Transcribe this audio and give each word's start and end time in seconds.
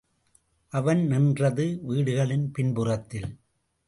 அவன் 0.73 1.05
நின்றது 1.07 1.79
வீடுகளின் 1.81 2.51
பின்புறத்தில். 2.51 3.29